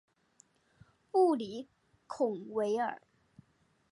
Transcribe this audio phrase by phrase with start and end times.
[1.11, 1.67] 布里
[2.07, 2.99] 孔维尔。